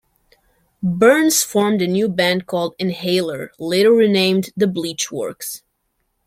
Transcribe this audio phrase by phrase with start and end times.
[0.81, 5.61] Burns formed a new band called Inhaler, later renamed The Bleach Works.